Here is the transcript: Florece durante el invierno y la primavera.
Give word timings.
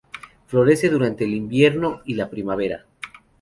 Florece 0.47 0.89
durante 0.89 1.25
el 1.25 1.35
invierno 1.35 2.01
y 2.05 2.15
la 2.15 2.27
primavera. 2.27 2.87